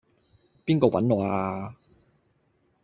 [0.65, 1.75] 邊個搵我呀?